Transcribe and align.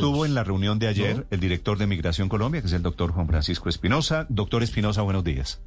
Tuvo 0.00 0.24
en 0.24 0.34
la 0.34 0.44
reunión 0.44 0.78
de 0.78 0.88
ayer 0.88 1.26
el 1.30 1.40
director 1.40 1.76
de 1.78 1.86
Migración 1.86 2.28
Colombia, 2.28 2.60
que 2.60 2.68
es 2.68 2.72
el 2.72 2.82
doctor 2.82 3.12
Juan 3.12 3.26
Francisco 3.26 3.68
Espinosa. 3.68 4.26
Doctor 4.30 4.62
Espinosa, 4.62 5.02
buenos 5.02 5.24
días. 5.24 5.62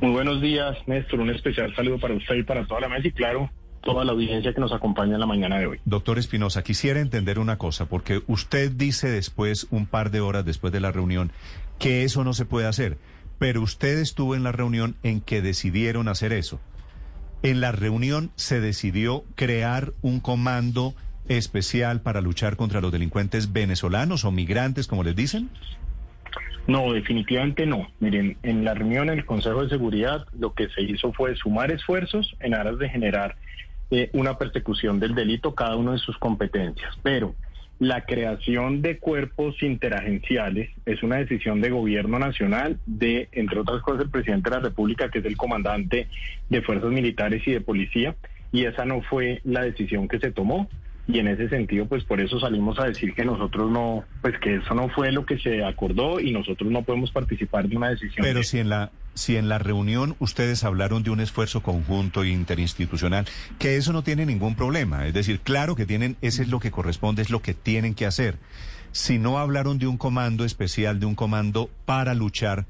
Muy 0.00 0.12
buenos 0.12 0.40
días, 0.40 0.76
Néstor. 0.86 1.20
Un 1.20 1.30
especial 1.30 1.74
saludo 1.76 1.98
para 1.98 2.14
usted 2.14 2.36
y 2.36 2.42
para 2.42 2.66
toda 2.66 2.80
la 2.80 2.88
mesa 2.88 3.08
y, 3.08 3.12
claro, 3.12 3.50
toda 3.82 4.04
la 4.04 4.12
audiencia 4.12 4.54
que 4.54 4.60
nos 4.60 4.72
acompaña 4.72 5.14
en 5.14 5.20
la 5.20 5.26
mañana 5.26 5.58
de 5.58 5.66
hoy. 5.66 5.80
Doctor 5.84 6.18
Espinosa, 6.18 6.62
quisiera 6.62 7.00
entender 7.00 7.38
una 7.38 7.58
cosa, 7.58 7.86
porque 7.86 8.22
usted 8.26 8.72
dice 8.72 9.10
después, 9.10 9.66
un 9.70 9.86
par 9.86 10.10
de 10.10 10.20
horas 10.20 10.44
después 10.44 10.72
de 10.72 10.80
la 10.80 10.90
reunión, 10.90 11.32
que 11.78 12.04
eso 12.04 12.24
no 12.24 12.32
se 12.32 12.46
puede 12.46 12.66
hacer, 12.66 12.98
pero 13.38 13.60
usted 13.60 13.98
estuvo 13.98 14.34
en 14.34 14.42
la 14.42 14.52
reunión 14.52 14.96
en 15.02 15.20
que 15.20 15.42
decidieron 15.42 16.08
hacer 16.08 16.32
eso. 16.32 16.60
En 17.42 17.60
la 17.60 17.72
reunión 17.72 18.30
se 18.36 18.60
decidió 18.60 19.24
crear 19.34 19.92
un 20.00 20.20
comando 20.20 20.94
especial 21.36 22.00
para 22.00 22.20
luchar 22.20 22.56
contra 22.56 22.80
los 22.80 22.92
delincuentes 22.92 23.52
venezolanos 23.52 24.24
o 24.24 24.30
migrantes, 24.30 24.86
como 24.86 25.04
les 25.04 25.16
dicen. 25.16 25.50
No, 26.66 26.92
definitivamente 26.92 27.66
no. 27.66 27.88
Miren, 28.00 28.36
en 28.42 28.64
la 28.64 28.74
reunión 28.74 29.10
en 29.10 29.18
el 29.18 29.24
Consejo 29.24 29.62
de 29.62 29.68
Seguridad 29.68 30.26
lo 30.38 30.54
que 30.54 30.68
se 30.68 30.82
hizo 30.82 31.12
fue 31.12 31.34
sumar 31.34 31.72
esfuerzos 31.72 32.36
en 32.40 32.54
aras 32.54 32.78
de 32.78 32.88
generar 32.88 33.36
eh, 33.90 34.10
una 34.12 34.38
persecución 34.38 35.00
del 35.00 35.14
delito, 35.14 35.54
cada 35.54 35.76
uno 35.76 35.92
de 35.92 35.98
sus 35.98 36.16
competencias. 36.18 36.94
Pero 37.02 37.34
la 37.78 38.02
creación 38.02 38.80
de 38.80 38.98
cuerpos 38.98 39.60
interagenciales 39.60 40.70
es 40.86 41.02
una 41.02 41.16
decisión 41.16 41.60
de 41.60 41.70
gobierno 41.70 42.20
nacional 42.20 42.78
de, 42.86 43.28
entre 43.32 43.58
otras 43.58 43.82
cosas, 43.82 44.02
el 44.02 44.10
presidente 44.10 44.50
de 44.50 44.56
la 44.56 44.62
República, 44.62 45.10
que 45.10 45.18
es 45.18 45.24
el 45.24 45.36
comandante 45.36 46.06
de 46.48 46.62
fuerzas 46.62 46.92
militares 46.92 47.42
y 47.44 47.50
de 47.50 47.60
policía, 47.60 48.14
y 48.52 48.66
esa 48.66 48.84
no 48.84 49.02
fue 49.02 49.40
la 49.42 49.62
decisión 49.62 50.06
que 50.06 50.20
se 50.20 50.30
tomó 50.30 50.68
y 51.08 51.18
en 51.18 51.28
ese 51.28 51.48
sentido 51.48 51.86
pues 51.86 52.04
por 52.04 52.20
eso 52.20 52.38
salimos 52.38 52.78
a 52.78 52.84
decir 52.84 53.14
que 53.14 53.24
nosotros 53.24 53.70
no 53.70 54.04
pues 54.20 54.38
que 54.38 54.56
eso 54.56 54.74
no 54.74 54.88
fue 54.88 55.10
lo 55.10 55.26
que 55.26 55.38
se 55.38 55.64
acordó 55.64 56.20
y 56.20 56.32
nosotros 56.32 56.70
no 56.70 56.82
podemos 56.82 57.10
participar 57.10 57.68
de 57.68 57.76
una 57.76 57.90
decisión. 57.90 58.24
Pero 58.24 58.42
si 58.42 58.58
en 58.58 58.68
la 58.68 58.90
si 59.14 59.36
en 59.36 59.48
la 59.48 59.58
reunión 59.58 60.16
ustedes 60.20 60.64
hablaron 60.64 61.02
de 61.02 61.10
un 61.10 61.20
esfuerzo 61.20 61.62
conjunto 61.62 62.22
e 62.22 62.28
interinstitucional 62.28 63.26
que 63.58 63.76
eso 63.76 63.92
no 63.92 64.02
tiene 64.02 64.26
ningún 64.26 64.54
problema. 64.54 65.06
Es 65.06 65.14
decir 65.14 65.40
claro 65.40 65.74
que 65.74 65.86
tienen 65.86 66.16
ese 66.22 66.42
es 66.42 66.48
lo 66.48 66.60
que 66.60 66.70
corresponde 66.70 67.22
es 67.22 67.30
lo 67.30 67.42
que 67.42 67.54
tienen 67.54 67.94
que 67.94 68.06
hacer. 68.06 68.38
Si 68.92 69.18
no 69.18 69.38
hablaron 69.38 69.78
de 69.78 69.86
un 69.86 69.98
comando 69.98 70.44
especial 70.44 71.00
de 71.00 71.06
un 71.06 71.14
comando 71.14 71.68
para 71.84 72.14
luchar 72.14 72.66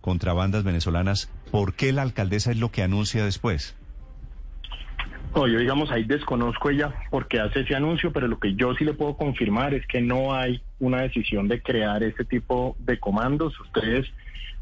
contra 0.00 0.32
bandas 0.32 0.64
venezolanas 0.64 1.30
¿por 1.50 1.74
qué 1.74 1.92
la 1.92 2.02
alcaldesa 2.02 2.50
es 2.50 2.58
lo 2.58 2.70
que 2.70 2.82
anuncia 2.82 3.24
después? 3.24 3.76
No, 5.36 5.46
yo 5.46 5.58
digamos 5.58 5.90
ahí 5.90 6.04
desconozco 6.04 6.70
ella 6.70 6.94
porque 7.10 7.38
hace 7.38 7.60
ese 7.60 7.74
anuncio, 7.74 8.10
pero 8.10 8.26
lo 8.26 8.38
que 8.38 8.54
yo 8.54 8.74
sí 8.74 8.86
le 8.86 8.94
puedo 8.94 9.18
confirmar 9.18 9.74
es 9.74 9.86
que 9.86 10.00
no 10.00 10.34
hay 10.34 10.62
una 10.80 11.02
decisión 11.02 11.46
de 11.46 11.60
crear 11.60 12.02
este 12.02 12.24
tipo 12.24 12.74
de 12.78 12.98
comandos. 12.98 13.52
Ustedes 13.60 14.06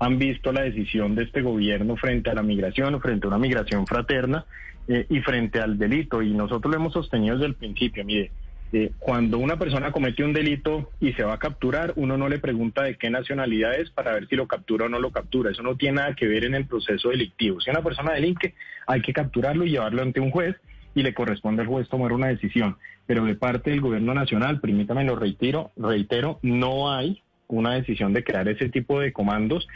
han 0.01 0.19
visto 0.19 0.53
la 0.53 0.63
decisión 0.63 1.15
de 1.15 1.23
este 1.23 1.43
gobierno 1.43 1.95
frente 1.95 2.31
a 2.31 2.35
la 2.35 2.43
migración, 2.43 3.01
frente 3.01 3.27
a 3.27 3.29
una 3.29 3.39
migración 3.39 3.87
fraterna 3.87 4.47
eh, 4.89 5.07
y 5.09 5.21
frente 5.21 5.61
al 5.61 5.79
delito. 5.79 6.23
Y 6.23 6.33
nosotros 6.33 6.75
lo 6.75 6.81
hemos 6.81 6.93
sostenido 6.93 7.37
desde 7.37 7.47
el 7.47 7.55
principio. 7.55 8.05
Mire, 8.05 8.33
eh, 8.77 8.91
cuando 8.99 9.39
una 9.39 9.57
persona 9.57 9.93
comete 9.93 10.25
un 10.25 10.33
delito 10.33 10.91
y 10.99 11.13
se 11.13 11.23
va 11.23 11.35
a 11.35 11.39
capturar, 11.39 11.93
uno 11.95 12.19
no 12.19 12.29
le 12.29 12.41
pregunta 12.41 12.83
de 12.83 12.97
qué 12.97 13.09
nacionalidad 13.09 13.79
es 13.79 13.91
para 13.91 14.13
ver 14.13 14.27
si 14.27 14.35
lo 14.35 14.49
captura 14.49 14.87
o 14.87 14.89
no 14.89 14.99
lo 14.99 15.13
captura. 15.13 15.53
Eso 15.53 15.63
no 15.63 15.77
tiene 15.77 15.99
nada 15.99 16.17
que 16.17 16.27
ver 16.27 16.45
en 16.45 16.57
el 16.57 16.67
proceso 16.67 17.11
delictivo. 17.11 17.61
Si 17.61 17.71
una 17.71 17.85
persona 17.85 18.15
delinque, 18.15 18.55
hay 18.89 19.01
que 19.01 19.13
capturarlo 19.13 19.65
y 19.65 19.71
llevarlo 19.71 20.03
ante 20.03 20.19
un 20.19 20.33
juez 20.33 20.57
y 20.93 21.05
le 21.05 21.15
corresponde 21.15 21.63
al 21.63 21.69
juez 21.69 21.89
tomar 21.89 22.13
una 22.13 22.27
decisión. 22.27 22.77
Pero 23.07 23.25
de 23.25 23.37
parte 23.37 23.71
del 23.71 23.81
gobierno 23.81 24.13
nacional, 24.13 24.59
permítame 24.59 25.05
lo 25.05 25.15
reitero, 25.15 25.71
reitero, 25.77 26.41
no 26.43 26.91
hay 26.91 27.23
una 27.47 27.75
decisión 27.75 28.13
de 28.13 28.25
crear 28.25 28.49
ese 28.49 28.71
tipo 28.71 28.99
de 28.99 29.13
comandos, 29.13 29.69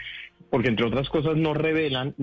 porque 0.50 0.70
entre 0.70 0.86
otras 0.86 1.08
cosas 1.08 1.36
no 1.36 1.54
revelan 1.54 2.16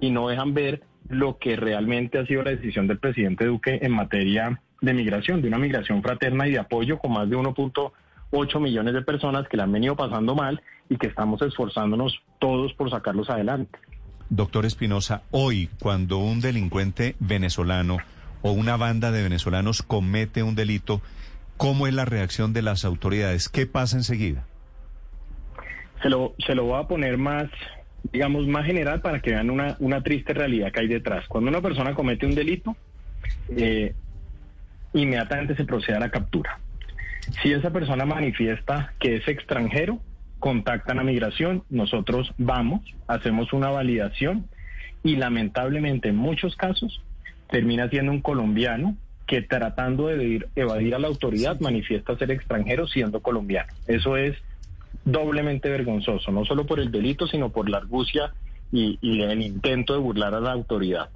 y 0.00 0.10
no 0.10 0.26
dejan 0.28 0.54
ver 0.54 0.82
lo 1.08 1.38
que 1.38 1.54
realmente 1.54 2.18
ha 2.18 2.26
sido 2.26 2.42
la 2.42 2.50
decisión 2.50 2.88
del 2.88 2.98
presidente 2.98 3.44
Duque 3.44 3.78
en 3.80 3.92
materia 3.92 4.60
de 4.80 4.94
migración, 4.94 5.42
de 5.42 5.48
una 5.48 5.58
migración 5.58 6.02
fraterna 6.02 6.46
y 6.46 6.52
de 6.52 6.58
apoyo 6.58 6.98
con 6.98 7.12
más 7.12 7.28
de 7.28 7.36
1.8 7.36 8.60
millones 8.60 8.94
de 8.94 9.02
personas 9.02 9.48
que 9.48 9.56
la 9.56 9.64
han 9.64 9.72
venido 9.72 9.96
pasando 9.96 10.34
mal 10.34 10.60
y 10.88 10.96
que 10.96 11.06
estamos 11.06 11.40
esforzándonos 11.42 12.20
todos 12.38 12.72
por 12.74 12.90
sacarlos 12.90 13.30
adelante. 13.30 13.78
Doctor 14.28 14.66
Espinosa, 14.66 15.22
hoy 15.30 15.70
cuando 15.80 16.18
un 16.18 16.40
delincuente 16.40 17.14
venezolano 17.20 17.98
o 18.42 18.52
una 18.52 18.76
banda 18.76 19.10
de 19.12 19.22
venezolanos 19.22 19.82
comete 19.82 20.42
un 20.42 20.54
delito, 20.54 21.00
¿cómo 21.56 21.86
es 21.86 21.94
la 21.94 22.04
reacción 22.04 22.52
de 22.52 22.62
las 22.62 22.84
autoridades? 22.84 23.48
¿Qué 23.48 23.66
pasa 23.66 23.96
enseguida? 23.96 24.44
Se 26.02 26.10
lo, 26.10 26.34
se 26.44 26.54
lo 26.54 26.64
voy 26.64 26.80
a 26.80 26.88
poner 26.88 27.16
más, 27.18 27.46
digamos, 28.12 28.46
más 28.46 28.66
general 28.66 29.00
para 29.00 29.20
que 29.20 29.30
vean 29.30 29.50
una, 29.50 29.76
una 29.78 30.02
triste 30.02 30.34
realidad 30.34 30.72
que 30.72 30.80
hay 30.80 30.88
detrás. 30.88 31.26
Cuando 31.28 31.48
una 31.48 31.62
persona 31.62 31.94
comete 31.94 32.26
un 32.26 32.34
delito, 32.34 32.76
eh, 33.56 33.94
inmediatamente 35.02 35.54
se 35.56 35.64
procede 35.64 35.96
a 35.96 36.00
la 36.00 36.10
captura. 36.10 36.58
Si 37.42 37.52
esa 37.52 37.70
persona 37.70 38.04
manifiesta 38.04 38.92
que 38.98 39.16
es 39.16 39.28
extranjero, 39.28 40.00
contactan 40.38 40.98
a 40.98 41.04
migración, 41.04 41.64
nosotros 41.70 42.32
vamos, 42.38 42.82
hacemos 43.06 43.52
una 43.52 43.70
validación 43.70 44.46
y 45.02 45.16
lamentablemente 45.16 46.08
en 46.08 46.16
muchos 46.16 46.56
casos 46.56 47.02
termina 47.48 47.88
siendo 47.88 48.12
un 48.12 48.20
colombiano 48.20 48.96
que 49.26 49.42
tratando 49.42 50.06
de 50.06 50.46
evadir 50.54 50.94
a 50.94 50.98
la 50.98 51.08
autoridad 51.08 51.58
manifiesta 51.60 52.16
ser 52.16 52.30
extranjero 52.30 52.86
siendo 52.86 53.20
colombiano. 53.20 53.72
Eso 53.88 54.16
es 54.16 54.36
doblemente 55.04 55.68
vergonzoso, 55.68 56.30
no 56.30 56.44
solo 56.44 56.66
por 56.66 56.80
el 56.80 56.92
delito, 56.92 57.26
sino 57.26 57.50
por 57.50 57.68
la 57.68 57.78
argucia 57.78 58.32
y, 58.72 58.98
el 59.22 59.42
intento 59.42 59.94
de 59.94 60.00
burlar 60.00 60.34
a 60.34 60.40
la 60.40 60.52
autoridad. 60.52 61.08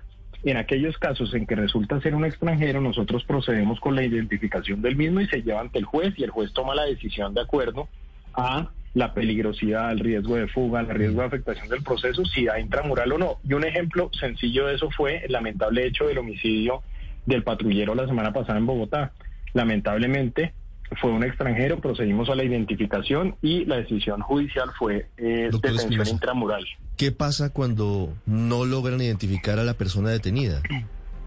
En 0.42 0.56
aquellos 0.56 0.96
casos 0.96 1.34
en 1.34 1.46
que 1.46 1.54
resulta 1.54 2.00
ser 2.00 2.14
un 2.14 2.24
extranjero, 2.24 2.80
nosotros 2.80 3.24
procedemos 3.24 3.78
con 3.78 3.94
la 3.94 4.04
identificación 4.04 4.80
del 4.80 4.96
mismo 4.96 5.20
y 5.20 5.26
se 5.26 5.42
lleva 5.42 5.60
ante 5.60 5.78
el 5.78 5.84
juez 5.84 6.14
y 6.16 6.24
el 6.24 6.30
juez 6.30 6.52
toma 6.52 6.74
la 6.74 6.84
decisión 6.84 7.34
de 7.34 7.42
acuerdo 7.42 7.88
a 8.32 8.70
la 8.94 9.12
peligrosidad, 9.12 9.92
el 9.92 10.00
riesgo 10.00 10.36
de 10.36 10.48
fuga, 10.48 10.80
el 10.80 10.88
riesgo 10.88 11.20
de 11.20 11.26
afectación 11.26 11.68
del 11.68 11.82
proceso, 11.82 12.24
si 12.24 12.46
da 12.46 12.58
intramural 12.58 13.12
o 13.12 13.18
no. 13.18 13.38
Y 13.46 13.52
un 13.52 13.64
ejemplo 13.64 14.10
sencillo 14.18 14.66
de 14.66 14.76
eso 14.76 14.90
fue 14.90 15.24
el 15.24 15.32
lamentable 15.32 15.86
hecho 15.86 16.06
del 16.06 16.18
homicidio 16.18 16.82
del 17.26 17.42
patrullero 17.42 17.94
la 17.94 18.06
semana 18.06 18.32
pasada 18.32 18.58
en 18.58 18.66
Bogotá. 18.66 19.12
Lamentablemente 19.52 20.54
fue 21.00 21.10
un 21.10 21.22
extranjero, 21.22 21.80
procedimos 21.80 22.28
a 22.30 22.34
la 22.34 22.44
identificación 22.44 23.36
y 23.42 23.64
la 23.64 23.76
decisión 23.76 24.20
judicial 24.20 24.70
fue 24.78 25.08
eh, 25.16 25.50
detención 25.52 26.08
intramural. 26.08 26.64
¿Qué 26.96 27.12
pasa 27.12 27.50
cuando 27.50 28.12
no 28.26 28.64
logran 28.64 29.00
identificar 29.00 29.58
a 29.58 29.64
la 29.64 29.74
persona 29.74 30.10
detenida? 30.10 30.60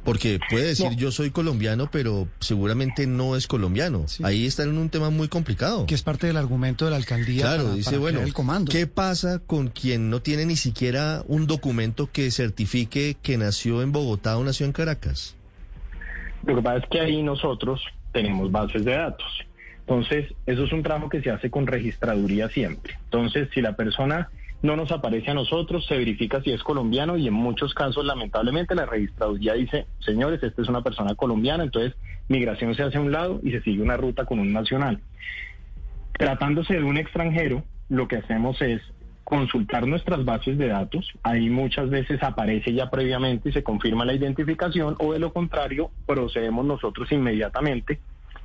Porque 0.03 0.39
puede 0.49 0.67
decir 0.67 0.95
yo 0.97 1.11
soy 1.11 1.31
colombiano, 1.31 1.89
pero 1.89 2.27
seguramente 2.39 3.07
no 3.07 3.37
es 3.37 3.47
colombiano. 3.47 4.05
Ahí 4.23 4.45
están 4.45 4.69
en 4.69 4.77
un 4.77 4.89
tema 4.89 5.09
muy 5.09 5.29
complicado. 5.29 5.85
Que 5.85 5.95
es 5.95 6.03
parte 6.03 6.27
del 6.27 6.35
argumento 6.35 6.83
de 6.85 6.91
la 6.91 6.97
alcaldía. 6.97 7.43
Claro, 7.43 7.73
dice, 7.73 7.97
bueno, 7.97 8.19
¿qué 8.69 8.85
pasa 8.85 9.39
con 9.39 9.69
quien 9.69 10.09
no 10.09 10.21
tiene 10.21 10.45
ni 10.45 10.57
siquiera 10.57 11.23
un 11.27 11.47
documento 11.47 12.09
que 12.11 12.31
certifique 12.31 13.15
que 13.21 13.37
nació 13.37 13.81
en 13.81 13.93
Bogotá 13.93 14.37
o 14.37 14.43
nació 14.43 14.65
en 14.65 14.73
Caracas? 14.73 15.37
Lo 16.45 16.55
que 16.57 16.61
pasa 16.61 16.79
es 16.79 16.89
que 16.89 16.99
ahí 16.99 17.23
nosotros 17.23 17.81
tenemos 18.11 18.51
bases 18.51 18.83
de 18.83 18.91
datos. 18.91 19.27
Entonces, 19.87 20.33
eso 20.45 20.63
es 20.63 20.71
un 20.71 20.81
trabajo 20.81 21.09
que 21.09 21.21
se 21.21 21.29
hace 21.29 21.49
con 21.49 21.67
registraduría 21.67 22.47
siempre. 22.49 22.95
Entonces, 23.03 23.49
si 23.53 23.61
la 23.61 23.75
persona 23.75 24.29
no 24.61 24.77
nos 24.77 24.93
aparece 24.93 25.31
a 25.31 25.33
nosotros, 25.33 25.85
se 25.85 25.97
verifica 25.97 26.41
si 26.41 26.51
es 26.51 26.63
colombiano 26.63 27.17
y 27.17 27.27
en 27.27 27.33
muchos 27.33 27.73
casos, 27.73 28.05
lamentablemente, 28.05 28.75
la 28.75 28.85
registraduría 28.85 29.53
dice, 29.53 29.85
señores, 29.99 30.41
esta 30.41 30.61
es 30.61 30.69
una 30.69 30.81
persona 30.81 31.15
colombiana, 31.15 31.65
entonces 31.65 31.95
migración 32.29 32.73
se 32.73 32.83
hace 32.83 32.97
a 32.97 33.01
un 33.01 33.11
lado 33.11 33.41
y 33.43 33.51
se 33.51 33.61
sigue 33.61 33.81
una 33.81 33.97
ruta 33.97 34.25
con 34.25 34.39
un 34.39 34.53
nacional. 34.53 35.01
Tratándose 36.13 36.75
de 36.75 36.83
un 36.83 36.97
extranjero, 36.97 37.63
lo 37.89 38.07
que 38.07 38.17
hacemos 38.17 38.61
es 38.61 38.81
consultar 39.25 39.85
nuestras 39.85 40.23
bases 40.23 40.57
de 40.57 40.67
datos, 40.67 41.11
ahí 41.23 41.49
muchas 41.49 41.89
veces 41.89 42.23
aparece 42.23 42.73
ya 42.73 42.89
previamente 42.89 43.49
y 43.49 43.51
se 43.51 43.63
confirma 43.63 44.05
la 44.05 44.13
identificación 44.13 44.95
o 44.99 45.11
de 45.11 45.19
lo 45.19 45.33
contrario 45.33 45.91
procedemos 46.05 46.65
nosotros 46.65 47.11
inmediatamente 47.11 47.99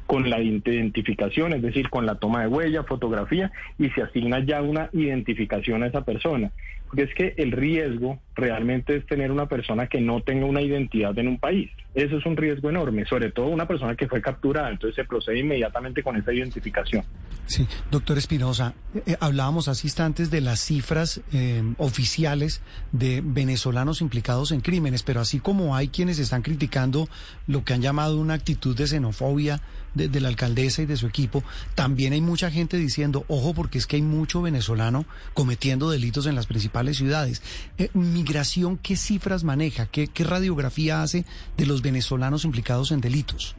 con 0.08 0.31
la 0.31 0.40
identificación, 0.40 1.52
es 1.52 1.60
decir, 1.60 1.90
con 1.90 2.06
la 2.06 2.14
toma 2.14 2.40
de 2.40 2.49
huella, 2.49 2.82
fotografía, 2.82 3.52
y 3.78 3.90
se 3.90 4.00
asigna 4.00 4.40
ya 4.40 4.62
una 4.62 4.88
identificación 4.94 5.82
a 5.82 5.88
esa 5.88 6.00
persona. 6.00 6.50
Porque 6.87 7.02
es 7.02 7.14
que 7.14 7.34
el 7.37 7.52
riesgo 7.52 8.19
realmente 8.34 8.96
es 8.96 9.05
tener 9.05 9.31
una 9.31 9.50
persona 9.50 9.87
que 9.87 10.00
no 10.00 10.22
tenga 10.22 10.46
una 10.46 10.62
identidad 10.62 11.16
en 11.19 11.28
un 11.28 11.38
país. 11.38 11.70
Eso 11.93 12.16
es 12.16 12.25
un 12.25 12.38
riesgo 12.38 12.70
enorme, 12.70 13.05
sobre 13.05 13.31
todo 13.31 13.49
una 13.49 13.69
persona 13.69 13.96
que 13.96 14.08
fue 14.08 14.22
capturada, 14.22 14.70
entonces 14.70 14.96
se 14.96 15.05
procede 15.05 15.40
inmediatamente 15.40 16.02
con 16.02 16.16
esa 16.16 16.32
identificación. 16.32 17.04
Sí, 17.48 17.66
doctor 17.90 18.18
Espinosa, 18.18 18.74
eh, 19.06 19.16
hablábamos 19.20 19.68
hace 19.68 19.86
instantes 19.86 20.30
de 20.30 20.42
las 20.42 20.60
cifras 20.60 21.22
eh, 21.32 21.62
oficiales 21.78 22.60
de 22.92 23.22
venezolanos 23.24 24.02
implicados 24.02 24.52
en 24.52 24.60
crímenes, 24.60 25.02
pero 25.02 25.22
así 25.22 25.40
como 25.40 25.74
hay 25.74 25.88
quienes 25.88 26.18
están 26.18 26.42
criticando 26.42 27.08
lo 27.46 27.64
que 27.64 27.72
han 27.72 27.80
llamado 27.80 28.18
una 28.18 28.34
actitud 28.34 28.76
de 28.76 28.86
xenofobia 28.86 29.62
de, 29.94 30.20
la 30.20 30.28
alcaldesa 30.28 30.82
y 30.82 30.86
de 30.86 30.98
su 30.98 31.06
equipo, 31.06 31.42
también 31.74 32.12
hay 32.12 32.20
mucha 32.20 32.50
gente 32.50 32.76
diciendo, 32.76 33.24
ojo, 33.28 33.54
porque 33.54 33.78
es 33.78 33.86
que 33.86 33.96
hay 33.96 34.02
mucho 34.02 34.42
venezolano 34.42 35.06
cometiendo 35.32 35.88
delitos 35.88 36.26
en 36.26 36.34
las 36.34 36.46
principales 36.46 36.98
ciudades. 36.98 37.42
Eh, 37.78 37.88
migración, 37.94 38.76
¿qué 38.76 38.94
cifras 38.94 39.42
maneja? 39.42 39.86
¿Qué, 39.86 40.06
¿Qué 40.06 40.22
radiografía 40.22 41.02
hace 41.02 41.24
de 41.56 41.64
los 41.64 41.80
venezolanos 41.80 42.44
implicados 42.44 42.92
en 42.92 43.00
delitos? 43.00 43.56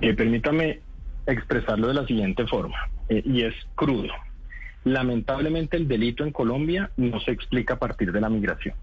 Eh, 0.00 0.14
permítame 0.14 0.85
expresarlo 1.26 1.88
de 1.88 1.94
la 1.94 2.06
siguiente 2.06 2.46
forma, 2.46 2.76
eh, 3.08 3.22
y 3.24 3.42
es 3.42 3.54
crudo. 3.74 4.12
Lamentablemente 4.84 5.76
el 5.76 5.88
delito 5.88 6.24
en 6.24 6.32
Colombia 6.32 6.90
no 6.96 7.18
se 7.20 7.32
explica 7.32 7.74
a 7.74 7.78
partir 7.78 8.12
de 8.12 8.20
la 8.20 8.28
migración. 8.28 8.74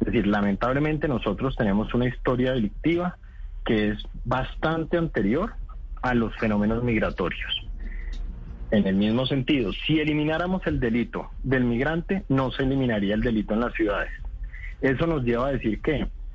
Es 0.00 0.06
decir, 0.06 0.26
lamentablemente 0.26 1.06
nosotros 1.06 1.54
tenemos 1.54 1.94
una 1.94 2.08
historia 2.08 2.52
delictiva 2.52 3.16
que 3.64 3.90
es 3.90 4.02
bastante 4.24 4.96
anterior 4.96 5.52
a 6.02 6.14
los 6.14 6.36
fenómenos 6.36 6.82
migratorios. 6.82 7.68
En 8.72 8.86
el 8.86 8.96
mismo 8.96 9.26
sentido, 9.26 9.72
si 9.86 10.00
elimináramos 10.00 10.66
el 10.66 10.80
delito 10.80 11.30
del 11.44 11.64
migrante, 11.64 12.24
no 12.28 12.50
se 12.50 12.64
eliminaría 12.64 13.14
el 13.14 13.20
delito 13.20 13.54
en 13.54 13.60
las 13.60 13.74
ciudades. 13.74 14.10
Eso 14.80 15.06
nos 15.06 15.22
lleva 15.22 15.48
a 15.48 15.52
decir 15.52 15.80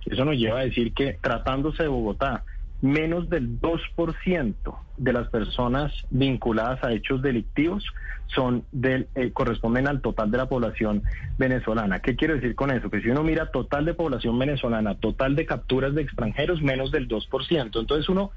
eso 0.06 0.24
nos 0.24 0.38
lleva 0.38 0.60
a 0.60 0.64
decir 0.64 0.94
que 0.94 1.18
tratándose 1.22 1.84
de 1.84 1.90
Bogotá, 1.90 2.46
menos 2.82 3.30
del 3.30 3.60
2% 3.60 4.54
de 4.98 5.14
las 5.14 5.28
personas 5.30 5.92
vinculadas 6.10 6.84
a 6.84 6.92
hechos 6.92 7.22
delictivos 7.22 7.84
son 8.28 8.66
del, 8.72 9.08
eh, 9.16 9.32
corresponden 9.32 9.88
al 9.88 10.02
total 10.02 10.30
de 10.32 10.38
la 10.38 10.48
población 10.48 11.04
venezolana. 11.38 12.00
¿Qué 12.00 12.16
quiero 12.16 12.36
decir 12.36 12.56
con 12.56 12.72
eso? 12.72 12.90
Que 12.90 13.02
si 13.02 13.10
uno 13.10 13.24
mira 13.24 13.52
total 13.52 13.86
de 13.86 13.94
población 13.94 14.38
venezolana, 14.38 14.96
total 14.96 15.36
de 15.36 15.46
capturas 15.46 15.96
de 15.96 16.02
extranjeros, 16.02 16.62
menos 16.62 16.92
del 16.92 17.08
2%. 17.08 17.80
Entonces 17.80 18.10
uno 18.10 18.32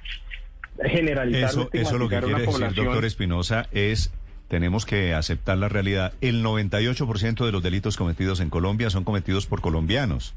generalizar 0.82 1.50
eso, 1.50 1.68
eso 1.72 1.98
lo 1.98 2.08
que 2.08 2.18
quiere 2.18 2.40
decir, 2.40 2.54
población... 2.54 2.86
doctor 2.86 3.04
Espinosa, 3.04 3.66
es 3.72 4.12
tenemos 4.48 4.84
que 4.84 5.14
aceptar 5.14 5.58
la 5.58 5.68
realidad. 5.68 6.12
El 6.20 6.44
98% 6.44 7.44
de 7.44 7.52
los 7.52 7.62
delitos 7.62 7.96
cometidos 7.96 8.40
en 8.40 8.50
Colombia 8.50 8.90
son 8.90 9.04
cometidos 9.04 9.46
por 9.46 9.60
colombianos. 9.60 10.34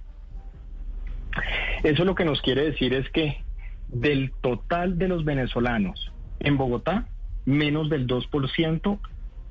Eso 1.83 2.05
lo 2.05 2.13
que 2.13 2.23
nos 2.23 2.41
quiere 2.41 2.63
decir 2.63 2.94
es 2.94 3.09
que 3.09 3.44
del 3.94 4.31
total 4.42 4.98
de 4.98 5.07
los 5.07 5.24
venezolanos 5.24 6.12
en 6.40 6.57
Bogotá, 6.57 7.07
menos 7.45 7.90
del 7.90 8.07
2% 8.07 9.00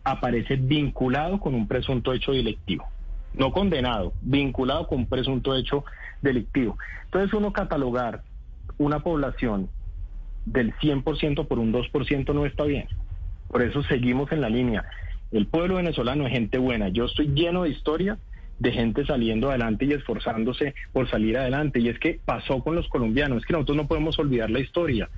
aparece 0.05 0.56
vinculado 0.56 1.39
con 1.39 1.55
un 1.55 1.69
presunto 1.69 2.12
hecho 2.12 2.33
delictivo. 2.33 2.87
No 3.35 3.53
condenado, 3.53 4.12
vinculado 4.21 4.87
con 4.87 4.99
un 4.99 5.06
presunto 5.06 5.55
hecho 5.55 5.85
delictivo. 6.21 6.77
Entonces 7.05 7.33
uno 7.33 7.53
catalogar 7.53 8.23
una 8.79 9.00
población 9.00 9.69
del 10.45 10.75
100% 10.75 11.47
por 11.47 11.59
un 11.59 11.73
2% 11.73 12.35
no 12.35 12.45
está 12.45 12.65
bien. 12.65 12.88
Por 13.49 13.62
eso 13.62 13.83
seguimos 13.85 14.33
en 14.33 14.41
la 14.41 14.49
línea. 14.49 14.85
El 15.31 15.47
pueblo 15.47 15.77
venezolano 15.77 16.27
es 16.27 16.33
gente 16.33 16.59
buena. 16.59 16.88
Yo 16.88 17.05
estoy 17.05 17.29
lleno 17.29 17.62
de 17.62 17.71
historia 17.71 18.19
de 18.62 18.70
gente 18.70 19.05
saliendo 19.05 19.50
adelante 19.50 19.85
y 19.85 19.93
esforzándose 19.93 20.75
por 20.93 21.11
salir 21.11 21.37
adelante. 21.37 21.81
Y 21.81 21.88
es 21.88 21.99
que 21.99 22.20
pasó 22.25 22.62
con 22.62 22.76
los 22.76 22.88
colombianos, 22.88 23.38
es 23.38 23.44
que 23.44 23.55
nosotros 23.55 23.76
no 23.76 23.88
podemos 23.88 24.19
olvidar 24.20 24.50
la 24.50 24.61
historia. 24.61 25.11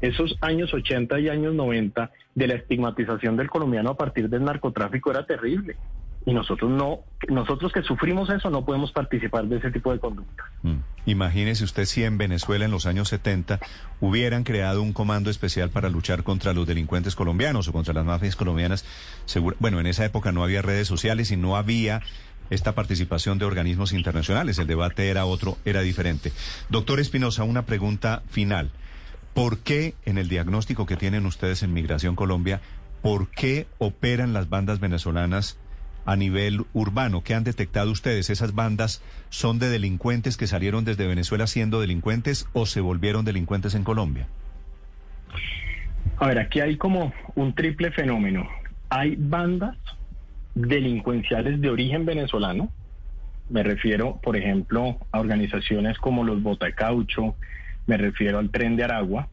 Esos 0.00 0.38
años 0.40 0.72
80 0.72 1.18
y 1.18 1.28
años 1.28 1.52
90 1.52 2.10
de 2.36 2.46
la 2.46 2.54
estigmatización 2.54 3.36
del 3.36 3.50
colombiano 3.50 3.90
a 3.90 3.96
partir 3.96 4.28
del 4.28 4.44
narcotráfico 4.44 5.10
era 5.10 5.26
terrible. 5.26 5.76
Y 6.24 6.32
nosotros 6.32 6.70
no, 6.70 7.00
nosotros 7.28 7.72
que 7.72 7.82
sufrimos 7.82 8.30
eso 8.30 8.48
no 8.48 8.64
podemos 8.64 8.92
participar 8.92 9.46
de 9.46 9.56
ese 9.56 9.72
tipo 9.72 9.92
de 9.92 9.98
conducta. 9.98 10.44
Mm. 10.62 10.76
Imagínese 11.06 11.64
usted 11.64 11.84
si 11.84 12.04
en 12.04 12.16
Venezuela 12.16 12.64
en 12.64 12.70
los 12.70 12.86
años 12.86 13.08
70 13.08 13.58
hubieran 14.00 14.44
creado 14.44 14.82
un 14.82 14.92
comando 14.92 15.30
especial 15.30 15.70
para 15.70 15.88
luchar 15.88 16.22
contra 16.22 16.52
los 16.52 16.68
delincuentes 16.68 17.16
colombianos 17.16 17.66
o 17.66 17.72
contra 17.72 17.92
las 17.92 18.04
mafias 18.04 18.36
colombianas. 18.36 18.84
bueno, 19.58 19.80
en 19.80 19.88
esa 19.88 20.04
época 20.04 20.30
no 20.30 20.44
había 20.44 20.62
redes 20.62 20.86
sociales 20.86 21.32
y 21.32 21.36
no 21.36 21.56
había 21.56 22.02
esta 22.52 22.74
participación 22.74 23.38
de 23.38 23.46
organismos 23.46 23.92
internacionales. 23.92 24.58
El 24.58 24.66
debate 24.66 25.08
era 25.08 25.24
otro, 25.24 25.56
era 25.64 25.80
diferente. 25.80 26.32
Doctor 26.68 27.00
Espinosa, 27.00 27.44
una 27.44 27.64
pregunta 27.64 28.22
final. 28.28 28.70
¿Por 29.32 29.60
qué 29.60 29.94
en 30.04 30.18
el 30.18 30.28
diagnóstico 30.28 30.84
que 30.84 30.96
tienen 30.96 31.24
ustedes 31.24 31.62
en 31.62 31.72
Migración 31.72 32.14
Colombia, 32.14 32.60
por 33.00 33.28
qué 33.30 33.66
operan 33.78 34.34
las 34.34 34.50
bandas 34.50 34.80
venezolanas 34.80 35.58
a 36.04 36.14
nivel 36.16 36.66
urbano? 36.74 37.24
¿Qué 37.24 37.34
han 37.34 37.44
detectado 37.44 37.90
ustedes? 37.90 38.28
¿Esas 38.28 38.54
bandas 38.54 39.02
son 39.30 39.58
de 39.58 39.70
delincuentes 39.70 40.36
que 40.36 40.46
salieron 40.46 40.84
desde 40.84 41.06
Venezuela 41.06 41.46
siendo 41.46 41.80
delincuentes 41.80 42.46
o 42.52 42.66
se 42.66 42.82
volvieron 42.82 43.24
delincuentes 43.24 43.74
en 43.74 43.84
Colombia? 43.84 44.26
A 46.18 46.26
ver, 46.26 46.38
aquí 46.38 46.60
hay 46.60 46.76
como 46.76 47.14
un 47.34 47.54
triple 47.54 47.90
fenómeno. 47.92 48.46
Hay 48.90 49.16
bandas 49.16 49.78
delincuenciales 50.54 51.60
de 51.60 51.70
origen 51.70 52.04
venezolano. 52.04 52.70
Me 53.48 53.62
refiero, 53.62 54.20
por 54.22 54.36
ejemplo, 54.36 54.98
a 55.10 55.20
organizaciones 55.20 55.98
como 55.98 56.24
los 56.24 56.42
Botacaucho, 56.42 57.34
me 57.86 57.96
refiero 57.96 58.38
al 58.38 58.50
Tren 58.50 58.76
de 58.76 58.84
Aragua, 58.84 59.28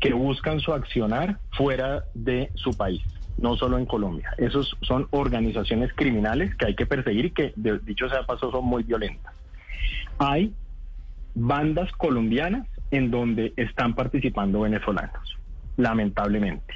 que 0.00 0.12
buscan 0.12 0.60
su 0.60 0.72
accionar 0.72 1.38
fuera 1.52 2.04
de 2.14 2.50
su 2.54 2.70
país, 2.72 3.02
no 3.38 3.56
solo 3.56 3.78
en 3.78 3.86
Colombia. 3.86 4.30
Esos 4.38 4.76
son 4.80 5.06
organizaciones 5.10 5.92
criminales 5.94 6.54
que 6.56 6.66
hay 6.66 6.74
que 6.74 6.86
perseguir 6.86 7.26
y 7.26 7.30
que, 7.30 7.52
dicho 7.84 8.08
sea 8.08 8.24
paso, 8.24 8.50
son 8.50 8.64
muy 8.64 8.82
violentas. 8.82 9.34
Hay 10.18 10.54
bandas 11.34 11.92
colombianas 11.92 12.66
en 12.90 13.10
donde 13.10 13.52
están 13.56 13.94
participando 13.94 14.60
venezolanos, 14.60 15.36
lamentablemente. 15.76 16.74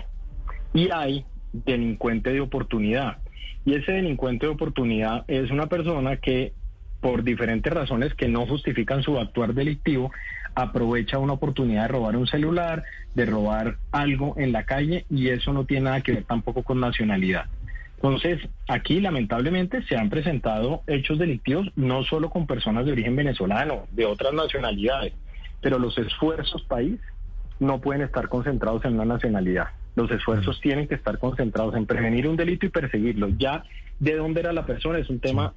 Y 0.74 0.90
hay 0.92 1.24
delincuente 1.52 2.30
de 2.32 2.40
oportunidad 2.40 3.18
y 3.64 3.74
ese 3.74 3.92
delincuente 3.92 4.46
de 4.46 4.52
oportunidad 4.52 5.24
es 5.28 5.50
una 5.50 5.66
persona 5.66 6.16
que 6.16 6.52
por 7.00 7.22
diferentes 7.22 7.70
razones 7.70 8.14
que 8.14 8.28
no 8.28 8.46
justifican 8.46 9.02
su 9.02 9.18
actuar 9.18 9.52
delictivo, 9.52 10.10
aprovecha 10.54 11.18
una 11.18 11.34
oportunidad 11.34 11.82
de 11.82 11.88
robar 11.88 12.16
un 12.16 12.26
celular, 12.26 12.82
de 13.14 13.26
robar 13.26 13.76
algo 13.92 14.34
en 14.38 14.52
la 14.52 14.64
calle 14.64 15.04
y 15.10 15.28
eso 15.28 15.52
no 15.52 15.66
tiene 15.66 15.84
nada 15.84 16.00
que 16.00 16.12
ver 16.12 16.24
tampoco 16.24 16.62
con 16.62 16.80
nacionalidad. 16.80 17.44
Entonces, 17.96 18.40
aquí 18.68 19.00
lamentablemente 19.00 19.82
se 19.82 19.98
han 19.98 20.08
presentado 20.08 20.82
hechos 20.86 21.18
delictivos 21.18 21.70
no 21.76 22.04
solo 22.04 22.30
con 22.30 22.46
personas 22.46 22.86
de 22.86 22.92
origen 22.92 23.16
venezolano, 23.16 23.86
de 23.92 24.06
otras 24.06 24.32
nacionalidades, 24.32 25.12
pero 25.60 25.78
los 25.78 25.98
esfuerzos 25.98 26.62
país 26.62 26.98
no 27.60 27.80
pueden 27.80 28.02
estar 28.02 28.28
concentrados 28.28 28.84
en 28.86 28.94
una 28.94 29.04
nacionalidad. 29.04 29.68
Los 29.96 30.10
esfuerzos 30.10 30.60
tienen 30.60 30.88
que 30.88 30.94
estar 30.94 31.18
concentrados 31.18 31.74
en 31.76 31.86
prevenir 31.86 32.26
un 32.28 32.36
delito 32.36 32.66
y 32.66 32.70
perseguirlo. 32.70 33.28
Ya 33.38 33.64
de 34.00 34.16
dónde 34.16 34.40
era 34.40 34.52
la 34.52 34.66
persona 34.66 34.98
es 34.98 35.08
un 35.08 35.20
tema 35.20 35.54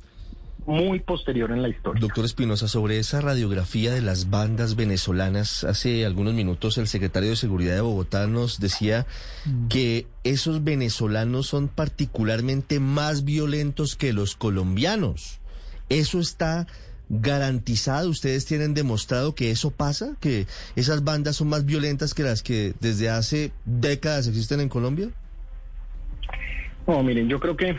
muy 0.67 0.99
posterior 0.99 1.51
en 1.51 1.61
la 1.61 1.69
historia. 1.69 2.01
Doctor 2.01 2.25
Espinosa, 2.25 2.67
sobre 2.67 2.99
esa 2.99 3.21
radiografía 3.21 3.93
de 3.93 4.01
las 4.01 4.29
bandas 4.29 4.75
venezolanas, 4.75 5.63
hace 5.63 6.05
algunos 6.05 6.33
minutos 6.33 6.77
el 6.77 6.87
secretario 6.87 7.29
de 7.29 7.35
Seguridad 7.37 7.75
de 7.75 7.81
Bogotá 7.81 8.27
nos 8.27 8.59
decía 8.59 9.07
mm. 9.45 9.67
que 9.69 10.07
esos 10.25 10.63
venezolanos 10.65 11.47
son 11.47 11.69
particularmente 11.69 12.81
más 12.81 13.23
violentos 13.23 13.95
que 13.95 14.11
los 14.11 14.35
colombianos. 14.35 15.39
¿Eso 15.87 16.19
está 16.19 16.67
garantizado? 17.09 18.09
¿Ustedes 18.09 18.45
tienen 18.45 18.73
demostrado 18.73 19.35
que 19.35 19.51
eso 19.51 19.71
pasa? 19.71 20.15
¿Que 20.19 20.45
esas 20.75 21.03
bandas 21.03 21.35
son 21.35 21.49
más 21.49 21.65
violentas 21.65 22.13
que 22.13 22.23
las 22.23 22.43
que 22.43 22.73
desde 22.79 23.09
hace 23.09 23.51
décadas 23.65 24.27
existen 24.27 24.59
en 24.59 24.69
Colombia? 24.69 25.09
No, 26.85 27.03
miren, 27.03 27.27
yo 27.27 27.39
creo 27.39 27.57
que 27.57 27.75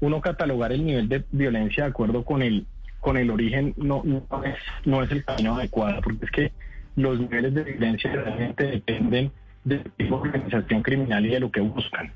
uno 0.00 0.20
catalogar 0.20 0.72
el 0.72 0.84
nivel 0.84 1.08
de 1.08 1.24
violencia 1.32 1.84
de 1.84 1.90
acuerdo 1.90 2.24
con 2.24 2.42
el 2.42 2.66
con 3.00 3.16
el 3.16 3.30
origen 3.30 3.74
no, 3.76 4.02
no, 4.04 4.24
es, 4.44 4.56
no 4.84 5.02
es 5.02 5.10
el 5.12 5.24
camino 5.24 5.54
adecuado, 5.54 6.00
porque 6.02 6.24
es 6.24 6.30
que 6.30 6.52
los 6.96 7.18
niveles 7.18 7.54
de 7.54 7.62
violencia 7.62 8.10
realmente 8.12 8.64
dependen 8.64 9.30
del 9.64 9.84
tipo 9.96 10.16
de 10.16 10.28
organización 10.28 10.82
criminal 10.82 11.24
y 11.24 11.30
de 11.30 11.40
lo 11.40 11.50
que 11.50 11.60
buscan. 11.60 12.12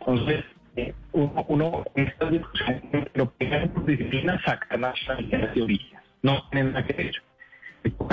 Entonces, 0.00 0.44
uno, 1.12 1.84
en 1.94 2.06
estas 2.08 2.30
discusiones, 2.30 2.82
lo 3.14 3.30
primero 3.30 3.72
por 3.72 3.86
disciplina 3.86 4.40
saca 4.44 4.76
nacionalidades 4.76 5.54
de 5.54 5.62
origen. 5.62 5.98
No 6.22 6.42
tienen 6.50 6.72
nada 6.72 6.86
que 6.86 6.92
ver. 6.94 7.12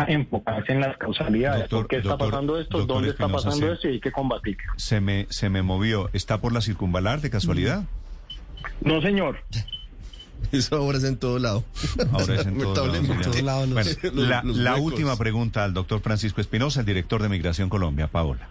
enfocarse 0.07 0.71
en 0.71 0.79
las 0.81 0.95
causalidades. 0.97 1.61
Doctor- 1.63 1.79
¿Por 1.81 1.87
qué 1.87 1.95
está 1.97 2.09
doctor- 2.09 2.29
pasando 2.31 2.59
esto? 2.59 2.77
doctor 2.77 2.95
¿Dónde 2.95 3.09
está 3.09 3.27
pasando 3.27 3.73
esto? 3.73 3.87
Y 3.89 3.91
hay 3.93 3.99
que 3.99 4.11
combatirlo. 4.11 4.73
Se 4.77 5.01
me, 5.01 5.25
se 5.29 5.49
me 5.49 5.61
movió. 5.63 6.09
¿Está 6.13 6.39
por 6.39 6.53
la 6.53 6.61
circunvalar 6.61 7.21
de 7.21 7.29
casualidad? 7.29 7.83
No, 8.81 9.01
señor. 9.01 9.39
Eso 10.51 10.75
ahora 10.77 10.97
es 10.99 11.03
en 11.03 11.17
todo 11.17 11.39
lado. 11.39 11.63
Ahora 12.11 12.35
es 12.35 12.45
en 12.45 12.57
los- 12.61 12.77
Bueno, 12.77 13.89
los- 14.13 14.13
la, 14.27 14.43
los 14.43 14.57
la 14.57 14.75
última 14.75 15.17
pregunta 15.17 15.63
al 15.63 15.73
doctor 15.73 15.99
Francisco 16.01 16.39
Espinosa, 16.41 16.81
el 16.81 16.85
director 16.85 17.21
de 17.21 17.29
Migración 17.29 17.67
Colombia. 17.69 18.07
Paola. 18.07 18.47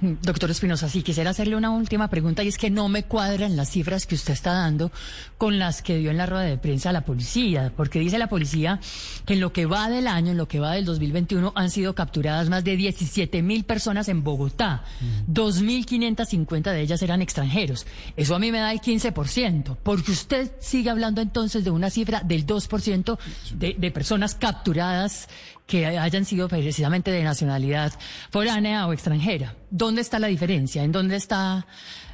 Doctor 0.00 0.50
Espinosa, 0.50 0.90
sí 0.90 1.02
quisiera 1.02 1.30
hacerle 1.30 1.56
una 1.56 1.70
última 1.70 2.08
pregunta 2.08 2.44
y 2.44 2.48
es 2.48 2.58
que 2.58 2.68
no 2.68 2.88
me 2.88 3.04
cuadran 3.04 3.56
las 3.56 3.70
cifras 3.70 4.06
que 4.06 4.14
usted 4.14 4.34
está 4.34 4.52
dando 4.52 4.92
con 5.38 5.58
las 5.58 5.80
que 5.80 5.96
dio 5.96 6.10
en 6.10 6.18
la 6.18 6.26
rueda 6.26 6.44
de 6.44 6.58
prensa 6.58 6.92
la 6.92 7.06
policía, 7.06 7.72
porque 7.74 7.98
dice 7.98 8.18
la 8.18 8.28
policía 8.28 8.78
que 9.24 9.34
en 9.34 9.40
lo 9.40 9.54
que 9.54 9.64
va 9.64 9.88
del 9.88 10.06
año, 10.06 10.32
en 10.32 10.36
lo 10.36 10.48
que 10.48 10.60
va 10.60 10.72
del 10.72 10.84
2021, 10.84 11.52
han 11.54 11.70
sido 11.70 11.94
capturadas 11.94 12.50
más 12.50 12.62
de 12.62 12.76
17 12.76 13.42
mil 13.42 13.64
personas 13.64 14.08
en 14.08 14.22
Bogotá, 14.22 14.84
2.550 15.32 16.72
de 16.72 16.80
ellas 16.82 17.00
eran 17.00 17.22
extranjeros. 17.22 17.86
Eso 18.16 18.34
a 18.34 18.38
mí 18.38 18.52
me 18.52 18.58
da 18.58 18.72
el 18.72 18.80
15%, 18.80 19.78
porque 19.82 20.12
usted 20.12 20.52
sigue 20.60 20.90
hablando 20.90 21.22
entonces 21.22 21.64
de 21.64 21.70
una 21.70 21.88
cifra 21.88 22.20
del 22.20 22.46
2% 22.46 23.18
de, 23.54 23.76
de 23.78 23.90
personas 23.90 24.34
capturadas 24.34 25.28
que 25.66 25.86
hayan 25.86 26.24
sido 26.24 26.48
precisamente 26.48 27.10
de 27.10 27.22
nacionalidad 27.22 27.92
foránea 28.30 28.86
o 28.86 28.92
extranjera. 28.92 29.54
¿Dónde 29.70 30.00
está 30.00 30.18
la 30.18 30.28
diferencia? 30.28 30.84
¿En 30.84 30.92
dónde 30.92 31.16
está 31.16 31.66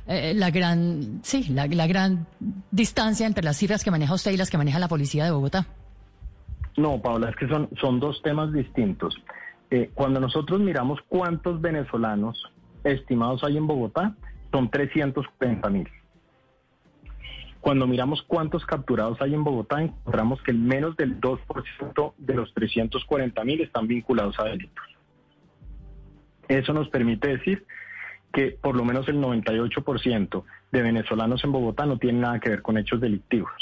eh, 0.07 0.33
la 0.35 0.51
gran, 0.51 1.21
sí, 1.23 1.45
la, 1.49 1.67
la 1.67 1.87
gran 1.87 2.27
distancia 2.71 3.27
entre 3.27 3.45
las 3.45 3.57
cifras 3.57 3.85
que 3.85 3.91
maneja 3.91 4.15
usted 4.15 4.33
y 4.33 4.37
las 4.37 4.51
que 4.51 4.59
maneja 4.59 4.79
la 4.79 4.89
policía 4.89 5.25
de 5.25 5.31
Bogotá? 5.31 5.67
No, 6.77 7.01
Paula, 7.01 7.29
es 7.29 7.37
que 7.37 7.47
son, 7.49 7.69
son 7.81 8.01
dos 8.01 8.23
temas 8.23 8.53
distintos. 8.53 9.15
Eh, 9.71 9.91
cuando 9.95 10.21
nosotros 10.21 10.61
miramos 10.61 11.01
cuántos 11.09 11.61
venezolanos 11.61 12.43
estimados 12.85 13.45
hay 13.45 13.57
en 13.59 13.67
Bogotá, 13.67 14.15
son 14.51 14.71
340 14.71 15.69
mil. 15.71 15.89
Cuando 17.63 17.87
miramos 17.87 18.23
cuántos 18.23 18.67
capturados 18.67 19.23
hay 19.23 19.35
en 19.35 19.45
Bogotá, 19.45 19.81
encontramos 19.81 20.43
que 20.43 20.53
menos 20.53 20.97
del 20.97 21.21
2% 21.21 22.15
de 22.19 22.35
los 22.35 22.53
340 22.55 23.45
mil 23.45 23.61
están 23.61 23.87
vinculados 23.87 24.37
a 24.41 24.47
delitos. 24.47 24.85
Eso 26.49 26.73
nos 26.73 26.89
permite 26.89 27.29
decir 27.29 27.65
que 28.33 28.59
por 28.61 28.75
lo 28.75 28.85
menos 28.85 29.07
el 29.07 29.19
98% 29.19 30.43
de 30.73 30.83
venezolanos 30.83 31.45
en 31.45 31.53
Bogotá 31.53 31.87
no 31.87 31.99
tienen 31.99 32.23
nada 32.23 32.41
que 32.41 32.51
ver 32.51 32.63
con 32.63 32.79
hechos 32.79 33.01
delictivos. 33.01 33.53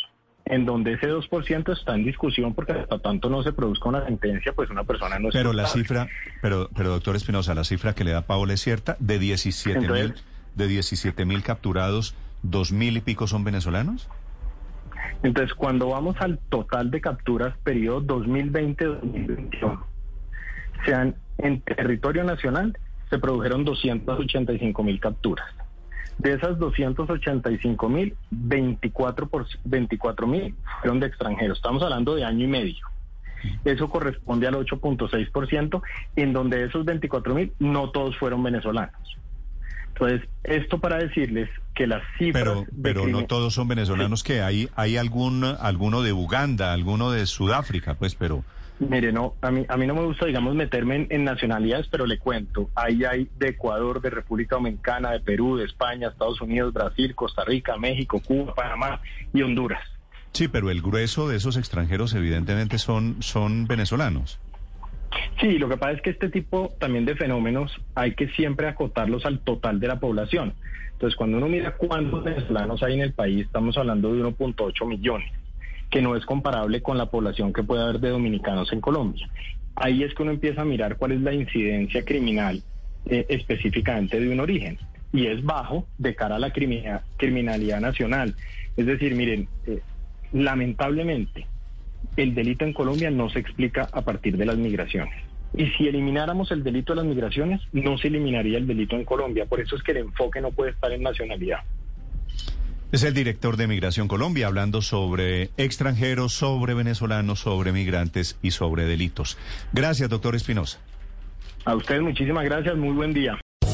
En 0.47 0.64
donde 0.64 0.95
ese 0.95 1.11
2% 1.11 1.78
está 1.78 1.95
en 1.95 2.02
discusión 2.02 2.54
porque 2.54 2.73
hasta 2.73 3.00
tanto 3.00 3.28
no 3.28 3.42
se 3.42 3.52
produzca 3.52 3.90
una 3.90 4.07
sentencia, 4.07 4.54
pues 4.54 4.71
una 4.71 4.85
persona 4.85 5.19
no 5.19 5.28
es 5.28 5.35
Pero 5.35 5.52
la 5.52 5.66
cifra, 5.66 6.09
pero, 6.40 6.71
pero 6.75 6.88
doctor 6.88 7.16
Espinosa, 7.16 7.54
la 7.54 7.64
cifra 7.64 7.95
que 7.95 8.04
le 8.04 8.12
da 8.12 8.23
Paola 8.23 8.54
es 8.54 8.62
cierta, 8.62 8.97
de 8.99 9.19
17 9.19 9.78
mil, 9.78 10.14
de 10.54 10.66
17 10.69 11.26
mil 11.26 11.42
capturados, 11.42 12.14
dos 12.42 12.73
mil 12.73 12.97
y 12.97 13.00
pico 13.00 13.26
son 13.26 13.44
venezolanos. 13.44 14.09
Entonces, 15.23 15.54
cuando 15.54 15.88
vamos 15.88 16.16
al 16.20 16.38
total 16.38 16.90
de 16.90 17.00
capturas 17.00 17.56
periodo 17.62 18.02
2020-2021, 18.23 19.80
sean 20.85 21.14
en 21.38 21.61
territorio 21.61 22.25
nacional 22.25 22.78
se 23.09 23.18
produjeron 23.18 23.64
285 23.64 24.82
mil 24.82 25.00
capturas. 25.00 25.47
De 26.18 26.35
esas 26.35 26.59
285 26.59 27.88
mil, 27.88 28.14
24 28.30 29.26
por 29.26 29.47
24 29.64 30.26
mil 30.26 30.54
fueron 30.80 31.00
de 31.00 31.06
extranjeros. 31.06 31.59
Estamos 31.59 31.82
hablando 31.82 32.14
de 32.14 32.25
año 32.25 32.44
y 32.44 32.49
medio. 32.49 32.87
Eso 33.64 33.88
corresponde 33.88 34.47
al 34.47 34.54
8.6%, 34.54 35.82
en 36.16 36.32
donde 36.32 36.64
esos 36.64 36.85
24 36.85 37.35
mil 37.35 37.52
no 37.59 37.90
todos 37.90 38.18
fueron 38.18 38.42
venezolanos. 38.42 39.16
Entonces, 39.94 40.28
esto 40.44 40.78
para 40.78 40.99
decirles 40.99 41.49
que 41.75 41.87
las 41.87 42.02
cifras... 42.18 42.32
Pero, 42.32 42.66
pero 42.82 43.06
no 43.06 43.26
todos 43.26 43.54
son 43.54 43.68
venezolanos 43.68 44.23
que 44.23 44.42
hay, 44.42 44.68
hay 44.76 44.97
algún, 44.97 45.44
alguno 45.44 46.02
de 46.02 46.12
Uganda, 46.12 46.73
alguno 46.73 47.11
de 47.11 47.26
Sudáfrica, 47.26 47.94
pues, 47.94 48.14
pero 48.14 48.44
Mire, 48.80 49.12
no, 49.12 49.35
a 49.42 49.50
mí, 49.50 49.66
a 49.68 49.76
mí 49.76 49.87
no 49.87 49.94
me 49.94 50.04
gusta, 50.04 50.25
digamos, 50.25 50.54
meterme 50.54 50.97
en, 50.97 51.06
en 51.11 51.25
nacionalidades, 51.25 51.87
pero 51.88 52.06
le 52.06 52.18
cuento. 52.18 52.70
Ahí 52.75 53.04
hay 53.04 53.28
de 53.38 53.49
Ecuador, 53.49 54.00
de 54.00 54.09
República 54.09 54.56
Dominicana, 54.56 55.11
de 55.11 55.20
Perú, 55.20 55.59
de 55.59 55.66
España, 55.66 56.09
Estados 56.09 56.40
Unidos, 56.40 56.73
Brasil, 56.73 57.14
Costa 57.14 57.44
Rica, 57.44 57.76
México, 57.76 58.23
Cuba, 58.25 58.54
Panamá 58.54 59.02
y 59.35 59.42
Honduras. 59.42 59.82
sí, 60.32 60.49
pero 60.49 60.70
el 60.70 60.80
grueso 60.80 61.28
de 61.28 61.37
esos 61.37 61.59
extranjeros 61.59 62.14
evidentemente 62.14 62.78
son, 62.78 63.23
son 63.23 63.66
venezolanos. 63.66 64.40
Sí, 65.40 65.58
lo 65.58 65.68
que 65.68 65.76
pasa 65.76 65.92
es 65.92 66.02
que 66.02 66.10
este 66.10 66.28
tipo 66.28 66.74
también 66.78 67.04
de 67.04 67.16
fenómenos 67.16 67.72
hay 67.94 68.14
que 68.14 68.28
siempre 68.28 68.68
acotarlos 68.68 69.24
al 69.26 69.40
total 69.40 69.80
de 69.80 69.88
la 69.88 69.98
población. 69.98 70.54
Entonces, 70.92 71.16
cuando 71.16 71.38
uno 71.38 71.48
mira 71.48 71.76
cuántos 71.76 72.22
venezolanos 72.22 72.82
hay 72.82 72.94
en 72.94 73.00
el 73.00 73.14
país, 73.14 73.46
estamos 73.46 73.76
hablando 73.78 74.12
de 74.12 74.22
1.8 74.22 74.86
millones, 74.86 75.32
que 75.90 76.02
no 76.02 76.14
es 76.14 76.26
comparable 76.26 76.82
con 76.82 76.98
la 76.98 77.06
población 77.06 77.52
que 77.52 77.62
puede 77.62 77.82
haber 77.82 78.00
de 78.00 78.10
dominicanos 78.10 78.70
en 78.72 78.80
Colombia. 78.82 79.28
Ahí 79.76 80.02
es 80.02 80.12
que 80.14 80.22
uno 80.22 80.32
empieza 80.32 80.60
a 80.60 80.66
mirar 80.66 80.96
cuál 80.96 81.12
es 81.12 81.20
la 81.22 81.32
incidencia 81.32 82.04
criminal 82.04 82.62
eh, 83.06 83.24
específicamente 83.30 84.20
de 84.20 84.28
un 84.28 84.40
origen. 84.40 84.78
Y 85.12 85.26
es 85.26 85.42
bajo 85.42 85.86
de 85.96 86.14
cara 86.14 86.36
a 86.36 86.38
la 86.38 86.50
crimina- 86.52 87.02
criminalidad 87.16 87.80
nacional. 87.80 88.34
Es 88.76 88.84
decir, 88.86 89.14
miren, 89.16 89.48
eh, 89.66 89.80
lamentablemente, 90.32 91.46
el 92.16 92.34
delito 92.34 92.64
en 92.64 92.72
Colombia 92.72 93.10
no 93.10 93.30
se 93.30 93.38
explica 93.38 93.88
a 93.92 94.02
partir 94.02 94.36
de 94.36 94.46
las 94.46 94.56
migraciones. 94.56 95.14
Y 95.54 95.66
si 95.70 95.88
elimináramos 95.88 96.52
el 96.52 96.62
delito 96.62 96.92
de 96.92 96.98
las 96.98 97.06
migraciones, 97.06 97.60
no 97.72 97.98
se 97.98 98.08
eliminaría 98.08 98.58
el 98.58 98.66
delito 98.66 98.96
en 98.96 99.04
Colombia. 99.04 99.46
Por 99.46 99.60
eso 99.60 99.76
es 99.76 99.82
que 99.82 99.92
el 99.92 99.98
enfoque 99.98 100.40
no 100.40 100.52
puede 100.52 100.70
estar 100.70 100.92
en 100.92 101.02
nacionalidad. 101.02 101.60
Es 102.92 103.04
el 103.04 103.14
director 103.14 103.56
de 103.56 103.68
Migración 103.68 104.08
Colombia 104.08 104.48
hablando 104.48 104.82
sobre 104.82 105.50
extranjeros, 105.56 106.32
sobre 106.32 106.74
venezolanos, 106.74 107.40
sobre 107.40 107.72
migrantes 107.72 108.36
y 108.42 108.50
sobre 108.50 108.84
delitos. 108.84 109.38
Gracias, 109.72 110.08
doctor 110.08 110.34
Espinosa. 110.34 110.80
A 111.64 111.76
ustedes 111.76 112.02
muchísimas 112.02 112.44
gracias, 112.44 112.76
muy 112.76 112.92
buen 112.92 113.12
día. 113.12 113.39